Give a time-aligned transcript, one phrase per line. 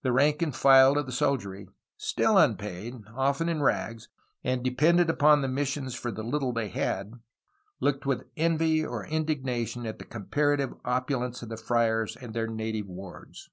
[0.00, 1.68] The rank and file of the soldiery,
[1.98, 4.08] still unpaid, often in rags,
[4.42, 7.12] and dependent upon the missions for the little they had,
[7.78, 12.46] looked with envy or indigna tion at the comparative opulence of the friars and their
[12.46, 13.50] native wards.